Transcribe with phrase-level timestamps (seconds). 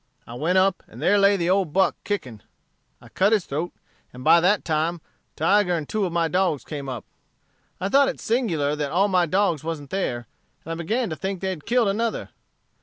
[0.25, 2.41] I went up, and there lay the old buck kicking.
[2.99, 3.71] I cut his throat,
[4.11, 4.99] and by that time,
[5.35, 7.05] Tiger and two of my dogs came up.
[7.79, 10.25] I thought it singular that all my dogs wasn't there,
[10.65, 12.29] and I began to think they had killed another.